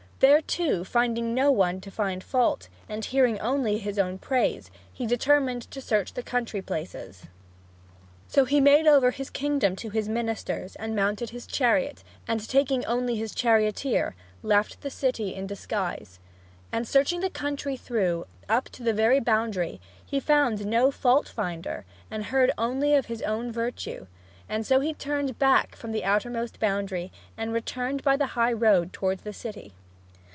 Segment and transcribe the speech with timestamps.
[0.23, 4.69] And there too finding no one to find fault, and hearing only his own praise,
[4.93, 7.23] he determined to search the country places.
[8.27, 12.85] So he made over the kingdom to his ministers, and mounted his chariot; and taking
[12.85, 16.19] only his charioteer, left the city in disguise.
[16.71, 21.83] And searching the country through, up to the very boundary, he found no fault finder,
[22.11, 24.05] and heard only of his own virtue;
[24.47, 28.53] and so he turned back from the outer most boundary, and returned by the high
[28.53, 29.73] road towards the city.